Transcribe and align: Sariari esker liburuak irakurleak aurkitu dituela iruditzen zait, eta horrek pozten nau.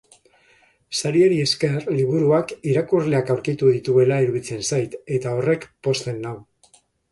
Sariari 0.99 1.35
esker 1.43 1.75
liburuak 1.97 2.55
irakurleak 2.71 3.31
aurkitu 3.35 3.71
dituela 3.75 4.19
iruditzen 4.25 4.67
zait, 4.73 4.99
eta 5.21 5.37
horrek 5.37 5.71
pozten 5.89 6.21
nau. 6.27 6.37